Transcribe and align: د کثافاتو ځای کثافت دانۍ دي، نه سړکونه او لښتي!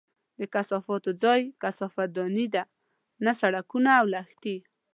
د 0.39 0.41
کثافاتو 0.53 1.09
ځای 1.23 1.41
کثافت 1.63 2.09
دانۍ 2.17 2.47
دي، 2.53 2.63
نه 3.25 3.31
سړکونه 3.41 3.89
او 3.99 4.05
لښتي! 4.13 4.55